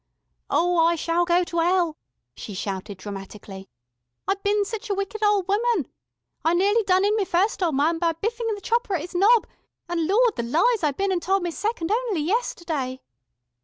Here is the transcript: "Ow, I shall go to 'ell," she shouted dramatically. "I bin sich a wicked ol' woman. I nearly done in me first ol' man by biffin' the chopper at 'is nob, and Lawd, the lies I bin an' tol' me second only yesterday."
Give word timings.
"Ow, 0.49 0.77
I 0.77 0.95
shall 0.95 1.25
go 1.25 1.43
to 1.43 1.59
'ell," 1.59 1.95
she 2.35 2.55
shouted 2.55 2.97
dramatically. 2.97 3.69
"I 4.27 4.33
bin 4.33 4.65
sich 4.65 4.89
a 4.89 4.95
wicked 4.95 5.21
ol' 5.23 5.43
woman. 5.43 5.91
I 6.43 6.55
nearly 6.55 6.81
done 6.85 7.05
in 7.05 7.15
me 7.15 7.23
first 7.23 7.61
ol' 7.61 7.71
man 7.71 7.99
by 7.99 8.13
biffin' 8.13 8.47
the 8.55 8.61
chopper 8.61 8.95
at 8.95 9.03
'is 9.03 9.13
nob, 9.13 9.45
and 9.87 10.07
Lawd, 10.07 10.37
the 10.37 10.41
lies 10.41 10.81
I 10.81 10.89
bin 10.91 11.11
an' 11.11 11.19
tol' 11.19 11.41
me 11.41 11.51
second 11.51 11.91
only 11.91 12.21
yesterday." 12.21 13.03